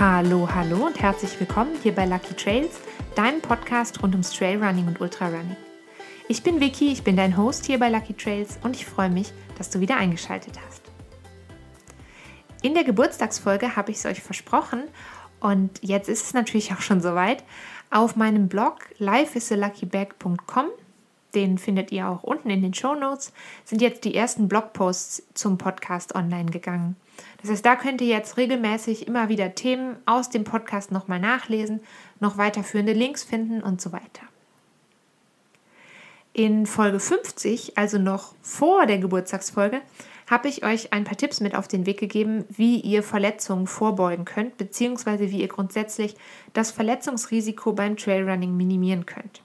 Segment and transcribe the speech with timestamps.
[0.00, 2.78] Hallo, hallo und herzlich willkommen hier bei Lucky Trails,
[3.16, 5.56] deinem Podcast rund ums Trailrunning und Ultrarunning.
[6.28, 9.32] Ich bin Vicky, ich bin dein Host hier bei Lucky Trails und ich freue mich,
[9.56, 10.82] dass du wieder eingeschaltet hast.
[12.62, 14.84] In der Geburtstagsfolge habe ich es euch versprochen
[15.40, 17.42] und jetzt ist es natürlich auch schon soweit.
[17.90, 20.66] Auf meinem Blog lifeisaluckybag.com,
[21.34, 23.32] den findet ihr auch unten in den Show Notes,
[23.64, 26.96] sind jetzt die ersten Blogposts zum Podcast online gegangen.
[27.40, 31.80] Das heißt, da könnt ihr jetzt regelmäßig immer wieder Themen aus dem Podcast nochmal nachlesen,
[32.20, 34.22] noch weiterführende Links finden und so weiter.
[36.32, 39.80] In Folge 50, also noch vor der Geburtstagsfolge,
[40.28, 44.24] habe ich euch ein paar Tipps mit auf den Weg gegeben, wie ihr Verletzungen vorbeugen
[44.24, 46.14] könnt, beziehungsweise wie ihr grundsätzlich
[46.52, 49.42] das Verletzungsrisiko beim Trailrunning minimieren könnt.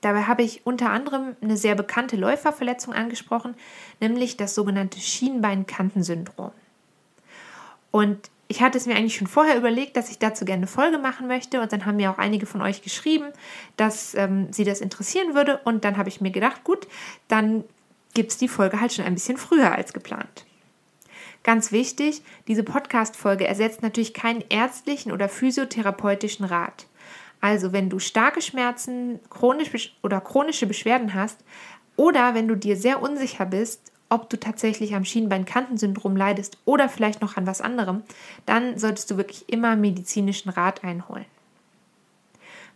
[0.00, 3.54] Dabei habe ich unter anderem eine sehr bekannte Läuferverletzung angesprochen,
[4.00, 6.52] nämlich das sogenannte Schienbeinkantensyndrom.
[7.90, 10.98] Und ich hatte es mir eigentlich schon vorher überlegt, dass ich dazu gerne eine Folge
[10.98, 11.60] machen möchte.
[11.60, 13.26] Und dann haben mir auch einige von euch geschrieben,
[13.76, 15.60] dass ähm, sie das interessieren würde.
[15.64, 16.88] Und dann habe ich mir gedacht, gut,
[17.28, 17.62] dann
[18.12, 20.46] gibt es die Folge halt schon ein bisschen früher als geplant.
[21.42, 26.86] Ganz wichtig, diese Podcast-Folge ersetzt natürlich keinen ärztlichen oder physiotherapeutischen Rat.
[27.40, 31.38] Also, wenn du starke Schmerzen chronisch oder chronische Beschwerden hast
[31.96, 37.22] oder wenn du dir sehr unsicher bist, ob du tatsächlich am Schienbeinkantensyndrom leidest oder vielleicht
[37.22, 38.02] noch an was anderem,
[38.44, 41.26] dann solltest du wirklich immer medizinischen Rat einholen.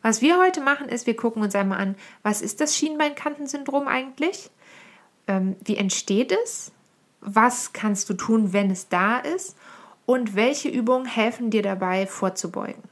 [0.01, 4.51] Was wir heute machen, ist, wir gucken uns einmal an, was ist das Schienbeinkantensyndrom eigentlich?
[5.27, 6.73] ähm, wie entsteht es,
[7.21, 9.57] was kannst du tun, wenn es da ist
[10.07, 12.83] und welche Übungen helfen dir dabei vorzubeugen.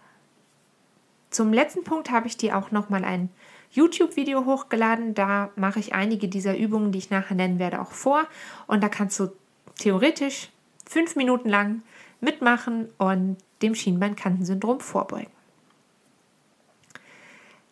[1.32, 3.30] Zum letzten Punkt habe ich dir auch nochmal ein
[3.70, 5.14] YouTube-Video hochgeladen.
[5.14, 8.26] Da mache ich einige dieser Übungen, die ich nachher nennen werde, auch vor.
[8.66, 9.32] Und da kannst du
[9.78, 10.50] theoretisch
[10.86, 11.82] fünf Minuten lang
[12.20, 15.32] mitmachen und dem Schienbeinkantensyndrom vorbeugen.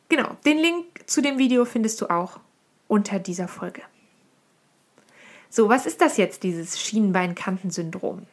[0.08, 2.40] Genau, den Link zu dem Video findest du auch
[2.88, 3.82] unter dieser Folge.
[5.50, 8.26] So, was ist das jetzt, dieses Schienbeinkantensyndrom?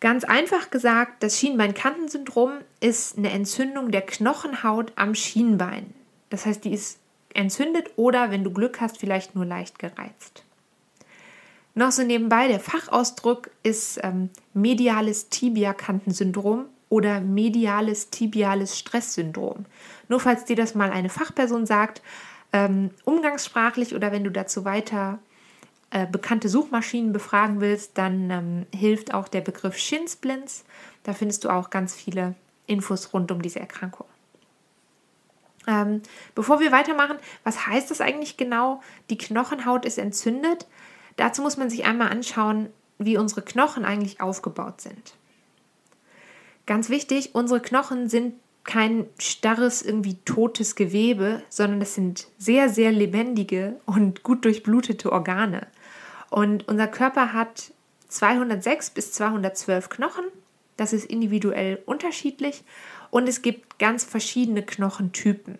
[0.00, 5.94] Ganz einfach gesagt, das Schienbeinkantensyndrom ist eine Entzündung der Knochenhaut am Schienbein.
[6.30, 6.98] Das heißt, die ist
[7.32, 10.44] entzündet oder, wenn du Glück hast, vielleicht nur leicht gereizt.
[11.74, 19.66] Noch so nebenbei, der Fachausdruck ist ähm, mediales Tibiakantensyndrom oder mediales tibiales Stresssyndrom.
[20.08, 22.02] Nur falls dir das mal eine Fachperson sagt,
[22.52, 25.18] ähm, umgangssprachlich oder wenn du dazu weiter
[25.94, 30.64] äh, bekannte Suchmaschinen befragen willst, dann ähm, hilft auch der Begriff Shinsplints.
[31.04, 32.34] Da findest du auch ganz viele
[32.66, 34.06] Infos rund um diese Erkrankung.
[35.68, 36.02] Ähm,
[36.34, 38.82] bevor wir weitermachen, was heißt das eigentlich genau?
[39.08, 40.66] Die Knochenhaut ist entzündet.
[41.14, 45.14] Dazu muss man sich einmal anschauen, wie unsere Knochen eigentlich aufgebaut sind.
[46.66, 48.34] Ganz wichtig, unsere Knochen sind
[48.64, 55.68] kein starres, irgendwie totes Gewebe, sondern das sind sehr, sehr lebendige und gut durchblutete Organe.
[56.34, 57.70] Und unser Körper hat
[58.08, 60.24] 206 bis 212 Knochen.
[60.76, 62.64] Das ist individuell unterschiedlich.
[63.12, 65.58] Und es gibt ganz verschiedene Knochentypen.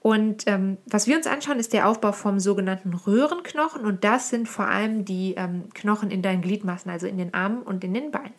[0.00, 3.84] Und ähm, was wir uns anschauen, ist der Aufbau vom sogenannten Röhrenknochen.
[3.84, 7.60] Und das sind vor allem die ähm, Knochen in deinen Gliedmaßen, also in den Armen
[7.60, 8.32] und in den Beinen.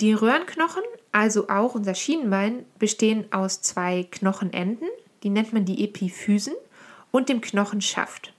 [0.00, 0.82] Die Röhrenknochen,
[1.12, 4.88] also auch unser Schienenbein, bestehen aus zwei Knochenenden.
[5.24, 6.54] Die nennt man die Epiphysen
[7.10, 8.32] und dem Knochenschaft.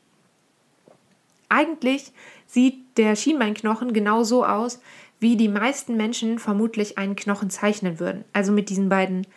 [1.52, 2.14] Eigentlich
[2.48, 4.80] sieht der Schienbeinknochen genau so aus,
[5.20, 8.24] wie die meisten Menschen vermutlich einen Knochen zeichnen würden.
[8.32, 9.28] Also mit diesen beiden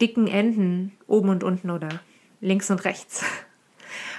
[0.00, 2.00] dicken Enden oben und unten oder
[2.40, 3.22] links und rechts.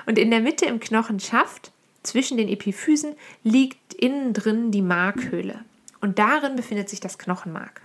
[0.06, 1.72] Und in der Mitte im Knochenschaft,
[2.04, 5.66] zwischen den Epiphysen, liegt innen drin die Markhöhle.
[6.02, 7.82] Und darin befindet sich das Knochenmark.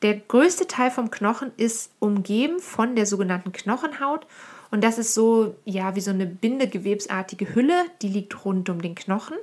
[0.00, 4.26] Der größte Teil vom Knochen ist umgeben von der sogenannten Knochenhaut
[4.74, 8.96] und das ist so, ja, wie so eine bindegewebsartige Hülle, die liegt rund um den
[8.96, 9.36] Knochen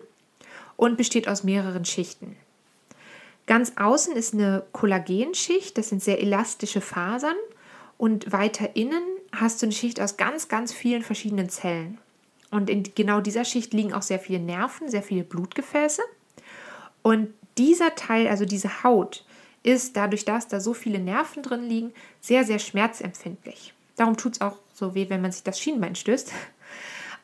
[0.76, 2.36] und besteht aus mehreren Schichten.
[3.48, 7.38] Ganz außen ist eine Kollagenschicht, das sind sehr elastische Fasern.
[7.98, 11.98] Und weiter innen hast du eine Schicht aus ganz, ganz vielen verschiedenen Zellen.
[12.50, 16.02] Und in genau dieser Schicht liegen auch sehr viele Nerven, sehr viele Blutgefäße.
[17.04, 19.24] Und dieser Teil, also diese Haut,
[19.64, 23.74] ist dadurch, dass da so viele Nerven drin liegen, sehr, sehr schmerzempfindlich.
[23.96, 26.34] Darum tut es auch so weh, wenn man sich das Schienbein stößt.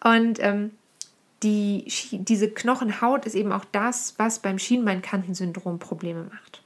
[0.05, 0.71] Und ähm,
[1.43, 6.61] die, diese Knochenhaut ist eben auch das, was beim Schienbeinkantensyndrom Probleme macht.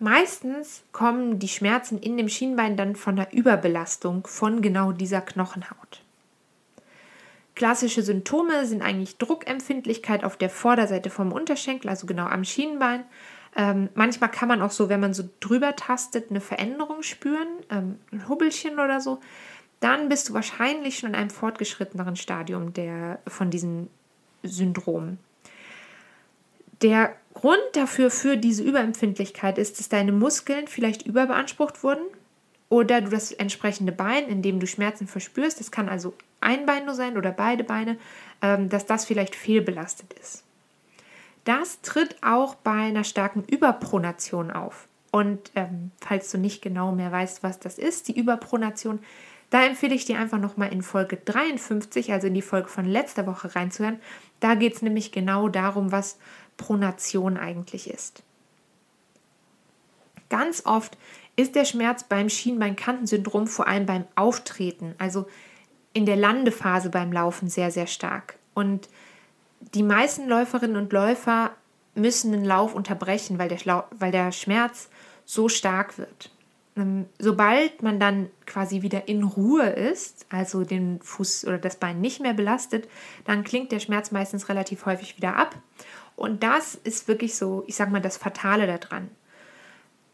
[0.00, 6.02] Meistens kommen die Schmerzen in dem Schienbein dann von der Überbelastung von genau dieser Knochenhaut.
[7.56, 13.02] Klassische Symptome sind eigentlich Druckempfindlichkeit auf der Vorderseite vom Unterschenkel, also genau am Schienenbein.
[13.58, 17.98] Ähm, manchmal kann man auch so, wenn man so drüber tastet, eine Veränderung spüren, ähm,
[18.12, 19.18] ein Hubbelchen oder so.
[19.80, 23.88] Dann bist du wahrscheinlich schon in einem fortgeschritteneren Stadium der, von diesem
[24.44, 25.18] Syndrom.
[26.82, 32.04] Der Grund dafür für diese Überempfindlichkeit ist, dass deine Muskeln vielleicht überbeansprucht wurden
[32.68, 36.84] oder du das entsprechende Bein, in dem du Schmerzen verspürst, das kann also ein Bein
[36.84, 37.98] nur sein oder beide Beine,
[38.40, 40.44] ähm, dass das vielleicht fehlbelastet ist.
[41.48, 44.86] Das tritt auch bei einer starken Überpronation auf.
[45.10, 48.98] Und ähm, falls du nicht genau mehr weißt, was das ist, die Überpronation,
[49.48, 53.26] da empfehle ich dir einfach nochmal in Folge 53, also in die Folge von letzter
[53.26, 53.98] Woche reinzuhören.
[54.40, 56.18] Da geht es nämlich genau darum, was
[56.58, 58.22] Pronation eigentlich ist.
[60.28, 60.98] Ganz oft
[61.36, 65.26] ist der Schmerz beim Schienbeinkantensyndrom vor allem beim Auftreten, also
[65.94, 68.36] in der Landephase beim Laufen sehr, sehr stark.
[68.52, 68.90] Und
[69.60, 71.52] die meisten Läuferinnen und Läufer
[71.94, 74.88] müssen den Lauf unterbrechen, weil der, weil der Schmerz
[75.24, 76.30] so stark wird.
[76.76, 82.00] Ähm, sobald man dann quasi wieder in Ruhe ist, also den Fuß oder das Bein
[82.00, 82.88] nicht mehr belastet,
[83.24, 85.56] dann klingt der Schmerz meistens relativ häufig wieder ab.
[86.16, 89.08] Und das ist wirklich so, ich sag mal, das Fatale daran.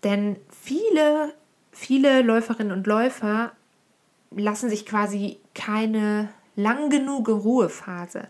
[0.02, 1.32] Denn viele,
[1.70, 3.52] viele Läuferinnen und Läufer
[4.30, 8.28] lassen sich quasi keine lang genug Ruhephase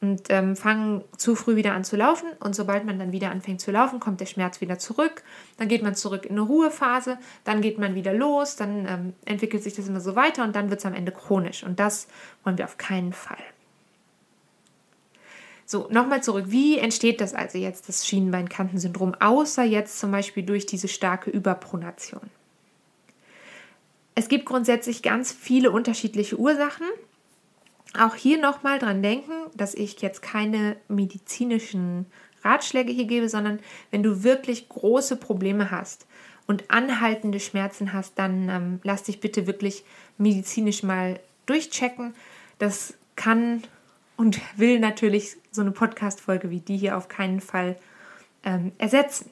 [0.00, 2.28] und ähm, fangen zu früh wieder an zu laufen.
[2.40, 5.22] Und sobald man dann wieder anfängt zu laufen, kommt der Schmerz wieder zurück.
[5.58, 9.62] Dann geht man zurück in eine Ruhephase, dann geht man wieder los, dann ähm, entwickelt
[9.62, 11.62] sich das immer so weiter und dann wird es am Ende chronisch.
[11.64, 12.08] Und das
[12.44, 13.42] wollen wir auf keinen Fall.
[15.66, 16.46] So, nochmal zurück.
[16.48, 22.28] Wie entsteht das also jetzt, das Schienbeinkantensyndrom, außer jetzt zum Beispiel durch diese starke Überpronation?
[24.16, 26.86] Es gibt grundsätzlich ganz viele unterschiedliche Ursachen.
[27.98, 32.06] Auch hier nochmal dran denken, dass ich jetzt keine medizinischen
[32.42, 33.58] Ratschläge hier gebe, sondern
[33.90, 36.06] wenn du wirklich große Probleme hast
[36.46, 39.84] und anhaltende Schmerzen hast, dann ähm, lass dich bitte wirklich
[40.18, 42.14] medizinisch mal durchchecken.
[42.58, 43.62] Das kann
[44.16, 47.76] und will natürlich so eine Podcast-Folge wie die hier auf keinen Fall
[48.44, 49.30] ähm, ersetzen.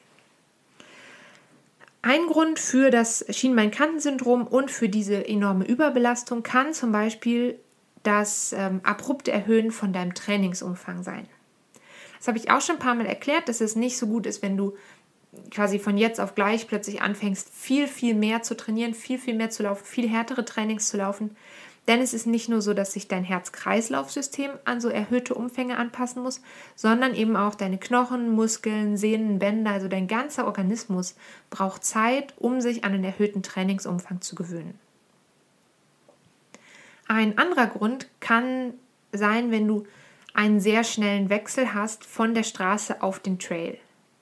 [2.02, 7.58] Ein Grund für das Schienbein-Kanten-Syndrom und für diese enorme Überbelastung kann zum Beispiel
[8.03, 11.27] das ähm, abrupte Erhöhen von deinem Trainingsumfang sein.
[12.19, 14.43] Das habe ich auch schon ein paar Mal erklärt, dass es nicht so gut ist,
[14.43, 14.75] wenn du
[15.50, 19.50] quasi von jetzt auf gleich plötzlich anfängst, viel, viel mehr zu trainieren, viel, viel mehr
[19.50, 21.37] zu laufen, viel härtere Trainings zu laufen.
[21.87, 26.23] Denn es ist nicht nur so, dass sich dein Herz-Kreislauf-System an so erhöhte Umfänge anpassen
[26.23, 26.43] muss,
[26.77, 31.15] sondern eben auch deine Knochen, Muskeln, Sehnen, Bänder, also dein ganzer Organismus
[31.49, 34.79] braucht Zeit, um sich an den erhöhten Trainingsumfang zu gewöhnen.
[37.08, 38.75] Ein anderer Grund kann
[39.12, 39.87] sein, wenn du
[40.34, 43.78] einen sehr schnellen Wechsel hast von der Straße auf den Trail.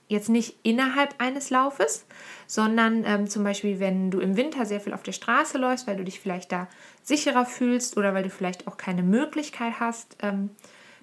[0.08, 2.06] Jetzt nicht innerhalb eines Laufes,
[2.46, 5.96] sondern ähm, zum Beispiel, wenn du im Winter sehr viel auf der Straße läufst, weil
[5.96, 6.68] du dich vielleicht da
[7.02, 10.50] sicherer fühlst oder weil du vielleicht auch keine Möglichkeit hast, ähm,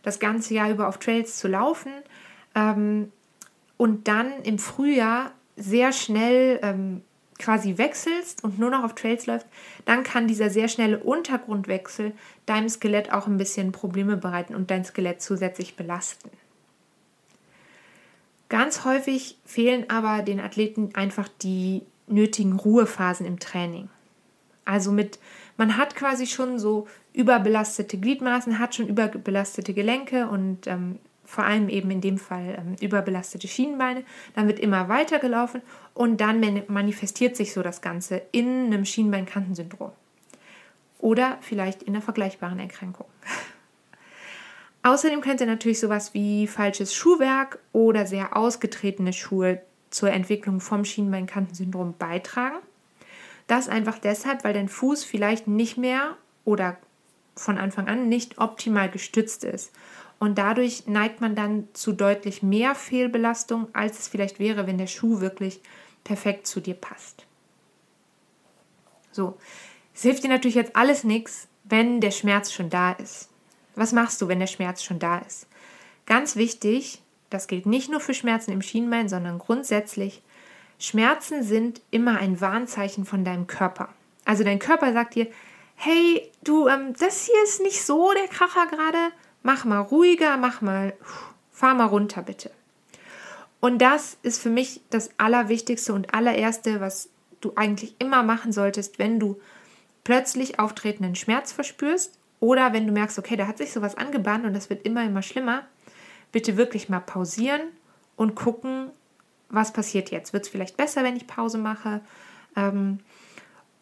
[0.03, 1.91] das ganze Jahr über auf Trails zu laufen.
[2.56, 3.12] Ähm,
[3.75, 7.01] und dann im Frühjahr sehr schnell ähm,
[7.44, 9.48] quasi wechselst und nur noch auf Trails läuft,
[9.86, 12.13] dann kann dieser sehr schnelle Untergrundwechsel
[12.46, 16.29] deinem Skelett auch ein bisschen Probleme bereiten und dein Skelett zusätzlich belasten.
[18.48, 23.89] Ganz häufig fehlen aber den Athleten einfach die nötigen Ruhephasen im Training.
[24.63, 25.20] Also mit,
[25.58, 31.70] man hat quasi schon so überbelastete Gliedmaßen, hat schon überbelastete Gelenke und ähm, vor allem
[31.70, 34.03] eben in dem Fall ähm, überbelastete Schienenbeine.
[34.36, 35.62] Dann wird immer weiter gelaufen
[35.94, 39.92] und dann manifestiert sich so das Ganze in einem Schienbeinkantensyndrom.
[41.00, 43.08] Oder vielleicht in einer vergleichbaren Erkrankung.
[44.84, 51.96] Außerdem könnte natürlich sowas wie falsches Schuhwerk oder sehr ausgetretene Schuhe zur Entwicklung vom Schienbeinkantensyndrom
[51.98, 52.58] beitragen.
[53.48, 56.77] Das einfach deshalb, weil dein Fuß vielleicht nicht mehr oder
[57.36, 59.72] von Anfang an nicht optimal gestützt ist
[60.24, 64.88] und dadurch neigt man dann zu deutlich mehr Fehlbelastung, als es vielleicht wäre, wenn der
[64.88, 65.60] Schuh wirklich
[66.06, 67.25] perfekt zu dir passt.
[69.12, 69.38] So,
[69.94, 73.27] es hilft dir natürlich jetzt alles nichts, wenn der Schmerz schon da ist.
[73.75, 75.46] Was machst du, wenn der Schmerz schon da ist?
[76.06, 80.22] Ganz wichtig, das gilt nicht nur für Schmerzen im Schienbein, sondern grundsätzlich,
[80.80, 83.89] Schmerzen sind immer ein Warnzeichen von deinem Körper.
[84.24, 85.27] Also dein Körper sagt dir,
[85.75, 89.12] hey, du, ähm, das hier ist nicht so der Kracher gerade,
[89.43, 90.93] mach mal ruhiger, mach mal,
[91.51, 92.51] fahr mal runter bitte.
[93.59, 97.09] Und das ist für mich das Allerwichtigste und allererste, was
[97.39, 99.39] du eigentlich immer machen solltest, wenn du
[100.03, 104.53] plötzlich auftretenden Schmerz verspürst Oder wenn du merkst, okay, da hat sich sowas angebahnt und
[104.53, 105.65] das wird immer, immer schlimmer,
[106.33, 107.62] bitte wirklich mal pausieren
[108.17, 108.89] und gucken,
[109.47, 110.33] was passiert jetzt.
[110.33, 112.01] Wird es vielleicht besser, wenn ich Pause mache?
[112.57, 113.00] Ähm,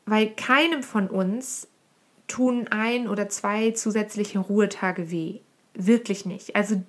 [0.05, 1.67] weil keinem von uns
[2.27, 5.39] tun ein oder zwei zusätzliche Ruhetage weh.
[5.85, 6.55] Wirklich nicht.
[6.55, 6.81] Also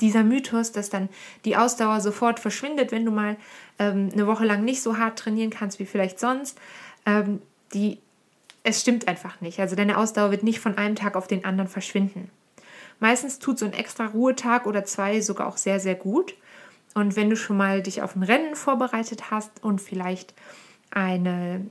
[0.00, 1.08] dieser Mythos, dass dann
[1.44, 3.36] die Ausdauer sofort verschwindet, wenn du mal
[3.78, 6.58] ähm, eine Woche lang nicht so hart trainieren kannst wie vielleicht sonst,
[7.06, 7.40] ähm,
[7.72, 7.98] die,
[8.64, 9.60] es stimmt einfach nicht.
[9.60, 12.30] Also deine Ausdauer wird nicht von einem Tag auf den anderen verschwinden.
[13.00, 16.34] Meistens tut so ein extra Ruhetag oder zwei sogar auch sehr, sehr gut.
[16.94, 20.34] Und wenn du schon mal dich auf ein Rennen vorbereitet hast und vielleicht
[20.90, 21.66] eine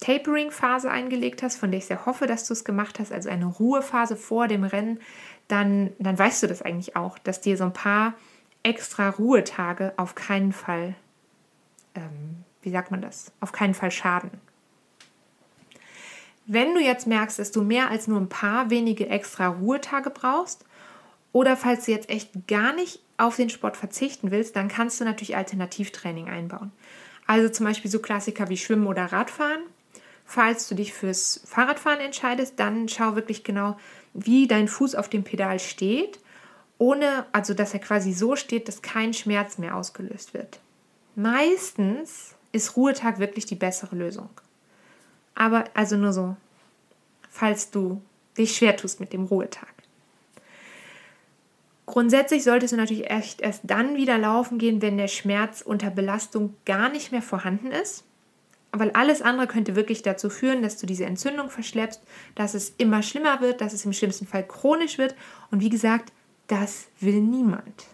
[0.00, 3.46] Tapering-Phase eingelegt hast, von der ich sehr hoffe, dass du es gemacht hast, also eine
[3.46, 4.98] Ruhephase vor dem Rennen,
[5.48, 8.14] dann, dann weißt du das eigentlich auch, dass dir so ein paar
[8.62, 10.94] extra Ruhetage auf keinen Fall,
[11.94, 14.30] ähm, wie sagt man das, auf keinen Fall schaden.
[16.46, 20.64] Wenn du jetzt merkst, dass du mehr als nur ein paar wenige extra Ruhetage brauchst,
[21.32, 25.04] oder falls du jetzt echt gar nicht auf den Sport verzichten willst, dann kannst du
[25.04, 26.72] natürlich Alternativtraining einbauen.
[27.26, 29.62] Also zum Beispiel so Klassiker wie Schwimmen oder Radfahren.
[30.24, 33.76] Falls du dich fürs Fahrradfahren entscheidest, dann schau wirklich genau,
[34.14, 36.18] wie dein Fuß auf dem Pedal steht,
[36.78, 40.58] ohne, also dass er quasi so steht, dass kein Schmerz mehr ausgelöst wird.
[41.14, 44.30] Meistens ist Ruhetag wirklich die bessere Lösung.
[45.34, 46.36] Aber also nur so,
[47.30, 48.02] falls du
[48.36, 49.68] dich schwer tust mit dem Ruhetag.
[51.86, 56.54] Grundsätzlich solltest du natürlich echt erst dann wieder laufen gehen, wenn der Schmerz unter Belastung
[56.64, 58.04] gar nicht mehr vorhanden ist.
[58.72, 62.02] Weil alles andere könnte wirklich dazu führen, dass du diese Entzündung verschleppst,
[62.34, 65.14] dass es immer schlimmer wird, dass es im schlimmsten Fall chronisch wird.
[65.50, 66.10] Und wie gesagt,
[66.46, 67.86] das will niemand.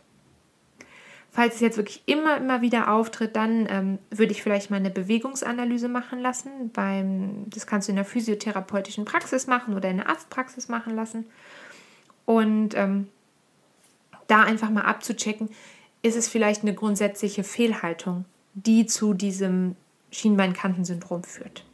[1.31, 4.91] Falls es jetzt wirklich immer, immer wieder auftritt, dann ähm, würde ich vielleicht mal eine
[4.91, 6.71] Bewegungsanalyse machen lassen.
[6.73, 11.27] Beim, das kannst du in der physiotherapeutischen Praxis machen oder in der Arztpraxis machen lassen.
[12.25, 13.09] Und ähm,
[14.27, 15.49] da einfach mal abzuchecken,
[16.03, 19.77] ist es vielleicht eine grundsätzliche Fehlhaltung, die zu diesem
[20.11, 21.65] Schienbeinkantensyndrom führt.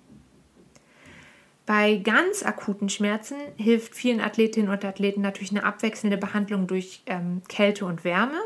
[1.67, 7.43] Bei ganz akuten Schmerzen hilft vielen Athletinnen und Athleten natürlich eine abwechselnde Behandlung durch ähm,
[7.49, 8.39] Kälte und Wärme.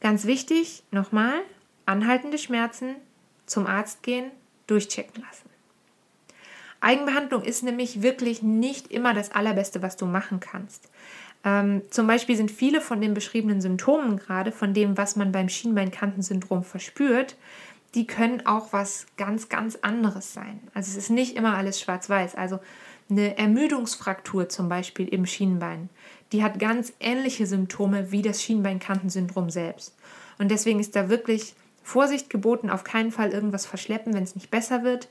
[0.00, 1.34] Ganz wichtig, nochmal,
[1.86, 2.96] anhaltende Schmerzen,
[3.46, 4.32] zum Arzt gehen,
[4.66, 5.48] durchchecken lassen.
[6.80, 10.90] Eigenbehandlung ist nämlich wirklich nicht immer das Allerbeste, was du machen kannst.
[11.44, 15.48] Ähm, zum Beispiel sind viele von den beschriebenen Symptomen gerade, von dem, was man beim
[15.48, 17.36] Schienbeinkantensyndrom verspürt,
[17.94, 20.60] die können auch was ganz, ganz anderes sein.
[20.74, 22.34] Also es ist nicht immer alles schwarz-weiß.
[22.34, 22.58] Also
[23.10, 25.90] eine Ermüdungsfraktur zum Beispiel im Schienbein,
[26.32, 29.94] die hat ganz ähnliche Symptome wie das Schienbeinkantensyndrom selbst.
[30.38, 34.50] Und deswegen ist da wirklich Vorsicht geboten, auf keinen Fall irgendwas verschleppen, wenn es nicht
[34.50, 35.08] besser wird.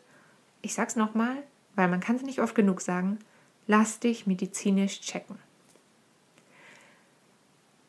[0.64, 1.36] Ich sag's nochmal,
[1.76, 3.20] weil man kann es nicht oft genug sagen,
[3.68, 5.38] lass dich medizinisch checken.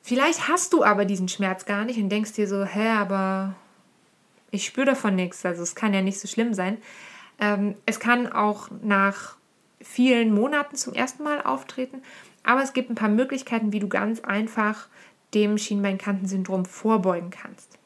[0.02, 3.54] Vielleicht hast du aber diesen Schmerz gar nicht und denkst dir so, hä, aber
[4.52, 6.78] ich spüre davon nichts, also es kann ja nicht so schlimm sein.
[7.40, 9.36] Ähm, es kann auch nach
[9.80, 12.02] vielen Monaten zum ersten Mal auftreten,
[12.44, 14.86] aber es gibt ein paar Möglichkeiten, wie du ganz einfach
[15.34, 17.78] dem Schienbeinkantensyndrom vorbeugen kannst.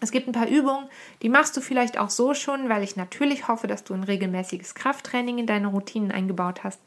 [0.00, 0.88] Es gibt ein paar Übungen,
[1.22, 4.74] die machst du vielleicht auch so schon, weil ich natürlich hoffe, dass du ein regelmäßiges
[4.74, 6.80] Krafttraining in deine Routinen eingebaut hast.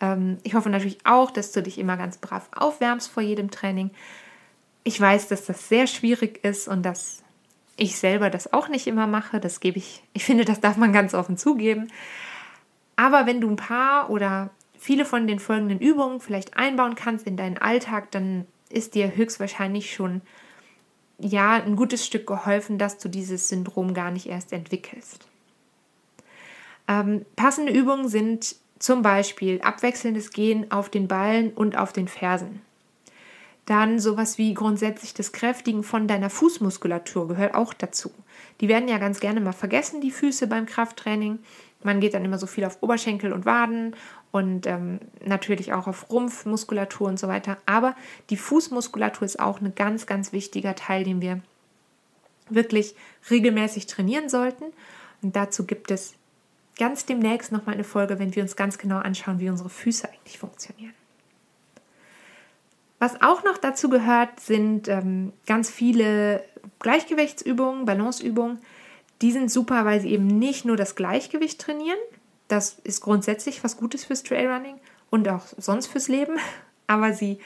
[0.00, 3.90] Ähm, ich hoffe natürlich auch, dass du dich immer ganz brav aufwärmst vor jedem Training.
[4.82, 7.22] Ich weiß, dass das sehr schwierig ist und dass
[7.78, 9.40] ich selber das auch nicht immer mache.
[9.40, 11.88] Das gebe ich, ich finde, das darf man ganz offen zugeben.
[12.96, 17.36] Aber wenn du ein paar oder viele von den folgenden Übungen vielleicht einbauen kannst in
[17.36, 20.20] deinen Alltag, dann ist dir höchstwahrscheinlich schon
[21.18, 25.26] ja ein gutes Stück geholfen, dass du dieses Syndrom gar nicht erst entwickelst.
[26.86, 32.60] Ähm, passende Übungen sind zum Beispiel abwechselndes Gehen auf den Ballen und auf den Fersen.
[33.68, 38.10] Dann sowas wie grundsätzlich das Kräftigen von deiner Fußmuskulatur gehört auch dazu.
[38.62, 41.38] Die werden ja ganz gerne mal vergessen, die Füße beim Krafttraining.
[41.82, 43.94] Man geht dann immer so viel auf Oberschenkel und Waden
[44.30, 47.58] und ähm, natürlich auch auf Rumpfmuskulatur und so weiter.
[47.66, 47.94] Aber
[48.30, 51.42] die Fußmuskulatur ist auch ein ganz, ganz wichtiger Teil, den wir
[52.48, 52.94] wirklich
[53.30, 54.64] regelmäßig trainieren sollten.
[55.20, 56.14] Und dazu gibt es
[56.78, 60.38] ganz demnächst nochmal eine Folge, wenn wir uns ganz genau anschauen, wie unsere Füße eigentlich
[60.38, 60.94] funktionieren.
[62.98, 66.44] Was auch noch dazu gehört, sind ähm, ganz viele
[66.80, 68.58] Gleichgewichtsübungen, Balanceübungen.
[69.22, 71.98] Die sind super, weil sie eben nicht nur das Gleichgewicht trainieren.
[72.48, 76.36] Das ist grundsätzlich was Gutes fürs Trailrunning und auch sonst fürs Leben.
[76.86, 77.38] Aber sie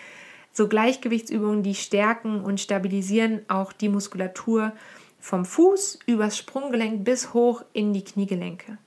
[0.53, 4.73] so Gleichgewichtsübungen, die stärken und stabilisieren auch die Muskulatur
[5.19, 8.79] vom Fuß übers Sprunggelenk bis hoch in die Kniegelenke.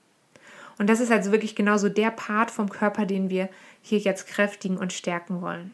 [0.78, 3.48] Und das ist also wirklich genauso der Part vom Körper, den wir
[3.82, 5.72] hier jetzt kräftigen und stärken wollen.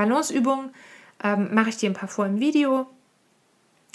[0.00, 0.70] Balanceübungen
[1.22, 2.86] ähm, mache ich dir ein paar vor im Video,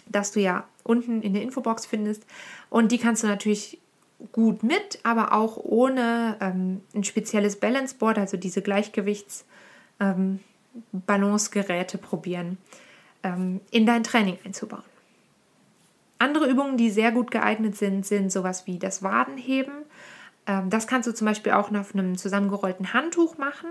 [0.07, 2.23] das du ja unten in der Infobox findest.
[2.69, 3.79] Und die kannst du natürlich
[4.31, 9.45] gut mit, aber auch ohne ähm, ein spezielles Balance Board, also diese Gleichgewichts
[9.99, 10.39] ähm,
[12.01, 12.57] probieren,
[13.23, 14.83] ähm, in dein Training einzubauen.
[16.19, 19.73] Andere Übungen, die sehr gut geeignet sind, sind sowas wie das Wadenheben.
[20.45, 23.69] Ähm, das kannst du zum Beispiel auch auf einem zusammengerollten Handtuch machen.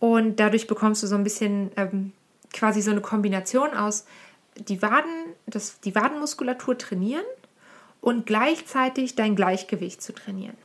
[0.00, 2.12] Und dadurch bekommst du so ein bisschen ähm,
[2.52, 4.06] quasi so eine Kombination aus
[4.56, 7.24] die Waden, das, die Wadenmuskulatur trainieren
[8.00, 10.56] und gleichzeitig dein Gleichgewicht zu trainieren.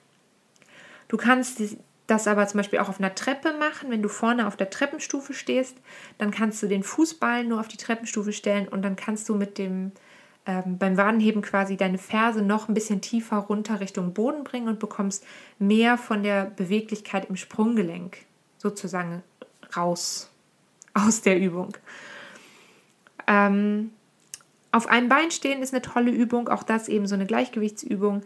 [1.10, 1.62] Du kannst
[2.08, 3.92] das aber zum Beispiel auch auf einer Treppe machen.
[3.92, 5.77] Wenn du vorne auf der Treppenstufe stehst,
[6.18, 9.58] dann kannst du den Fußballen nur auf die Treppenstufe stellen und dann kannst du mit
[9.58, 9.92] dem
[10.46, 14.80] ähm, beim Wadenheben quasi deine Ferse noch ein bisschen tiefer runter Richtung Boden bringen und
[14.80, 15.25] bekommst
[15.60, 18.18] mehr von der Beweglichkeit im Sprunggelenk
[18.66, 19.22] sozusagen
[19.78, 20.30] raus
[20.96, 21.78] aus der Übung.
[23.28, 23.92] Ähm,
[24.72, 28.24] auf einem Bein stehen ist eine tolle Übung, auch das eben so eine Gleichgewichtsübung.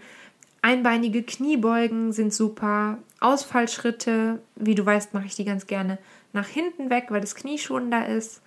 [0.61, 2.99] Einbeinige Kniebeugen sind super.
[3.19, 5.97] Ausfallschritte, wie du weißt, mache ich die ganz gerne
[6.31, 8.41] nach hinten weg, weil das Knie schonender ist.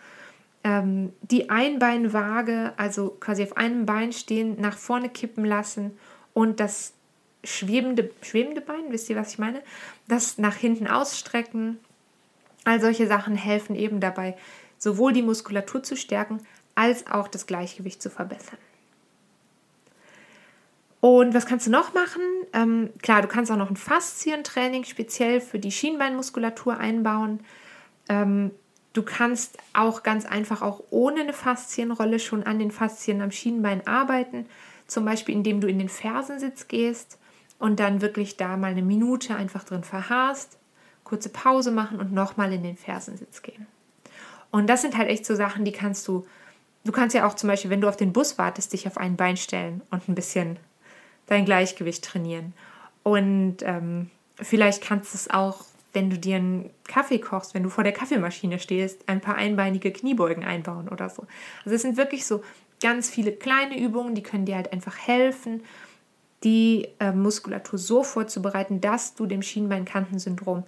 [0.64, 5.92] Ähm, die Einbeinwaage, also quasi auf einem Bein stehen, nach vorne kippen lassen
[6.32, 6.94] und das
[7.44, 9.62] schwebende, schwebende Bein, wisst ihr, was ich meine?
[10.08, 11.78] Das nach hinten ausstrecken.
[12.64, 14.36] All solche Sachen helfen eben dabei,
[14.78, 16.40] sowohl die Muskulatur zu stärken,
[16.74, 18.58] als auch das Gleichgewicht zu verbessern.
[21.00, 22.22] Und was kannst du noch machen?
[22.52, 27.40] Ähm, klar, du kannst auch noch ein Faszientraining speziell für die Schienbeinmuskulatur einbauen.
[28.08, 28.52] Ähm,
[28.92, 33.84] du kannst auch ganz einfach auch ohne eine Faszienrolle schon an den Faszien am Schienbein
[33.84, 34.46] arbeiten.
[34.86, 37.18] Zum Beispiel, indem du in den Fersensitz gehst
[37.62, 40.58] und dann wirklich da mal eine Minute einfach drin verharrst,
[41.04, 43.68] kurze Pause machen und nochmal in den Fersensitz gehen.
[44.50, 46.26] Und das sind halt echt so Sachen, die kannst du,
[46.82, 49.14] du kannst ja auch zum Beispiel, wenn du auf den Bus wartest, dich auf ein
[49.14, 50.58] Bein stellen und ein bisschen
[51.26, 52.52] dein Gleichgewicht trainieren.
[53.04, 57.70] Und ähm, vielleicht kannst du es auch, wenn du dir einen Kaffee kochst, wenn du
[57.70, 61.28] vor der Kaffeemaschine stehst, ein paar einbeinige Kniebeugen einbauen oder so.
[61.64, 62.42] Also es sind wirklich so
[62.80, 65.62] ganz viele kleine Übungen, die können dir halt einfach helfen,
[66.44, 70.64] die äh, Muskulatur so vorzubereiten, dass du dem Schienbeinkantensyndrom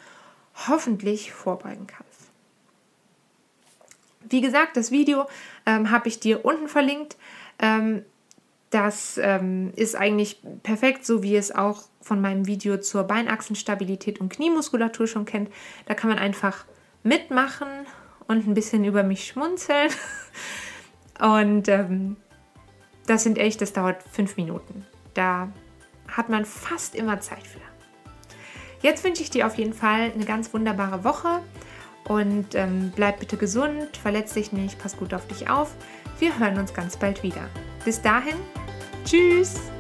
[0.69, 2.31] hoffentlich vorbeugen kannst.
[4.29, 5.27] Wie gesagt, das Video
[5.67, 7.17] ähm, habe ich dir unten verlinkt.
[7.59, 8.05] Ähm,
[8.71, 14.31] das ähm, ist eigentlich perfekt, so wie es auch von meinem Video zur Beinachsenstabilität und
[14.31, 15.51] Kniemuskulatur schon kennt.
[15.87, 16.65] Da kann man einfach
[17.03, 17.69] mitmachen
[18.27, 19.91] und ein bisschen über mich schmunzeln.
[21.21, 22.17] Und ähm,
[23.07, 24.85] das sind echt, das dauert fünf Minuten.
[25.15, 25.53] Da
[26.09, 27.61] hat man fast immer Zeit für.
[28.81, 31.41] Jetzt wünsche ich dir auf jeden Fall eine ganz wunderbare Woche
[32.07, 35.75] und ähm, bleib bitte gesund, verletz dich nicht, pass gut auf dich auf.
[36.19, 37.49] Wir hören uns ganz bald wieder.
[37.85, 38.37] Bis dahin,
[39.05, 39.74] tschüss!